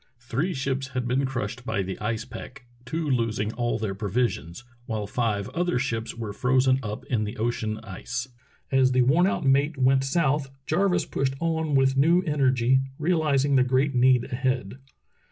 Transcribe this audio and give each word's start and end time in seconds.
Three 0.17 0.55
ships 0.55 0.87
had 0.97 1.07
been 1.07 1.27
crushed 1.27 1.63
by 1.63 1.83
the 1.83 1.99
ice 1.99 2.25
pack, 2.25 2.65
two 2.85 3.07
losing 3.07 3.53
all 3.53 3.77
their 3.77 3.93
provisions, 3.93 4.63
while 4.87 5.05
five 5.05 5.47
other 5.49 5.77
ships 5.77 6.15
were 6.15 6.33
frozen 6.33 6.79
up 6.81 7.05
in 7.05 7.23
the 7.23 7.37
ocean 7.37 7.77
ice. 7.83 8.27
As 8.71 8.93
the 8.93 9.03
worn 9.03 9.27
out 9.27 9.45
mate 9.45 9.77
went 9.77 10.03
south, 10.03 10.49
Jarvis 10.65 11.05
pushed 11.05 11.35
on 11.39 11.75
with 11.75 11.97
new 11.97 12.21
energy, 12.23 12.79
realizing 12.97 13.55
the 13.57 13.63
great 13.63 13.93
need 13.93 14.23
ahead. 14.23 14.79